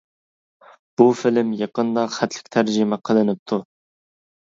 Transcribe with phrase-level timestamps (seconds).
[1.01, 3.65] بۇ فىلىم يېقىندا خەتلىك تەرجىمە قىلىنىپتۇ.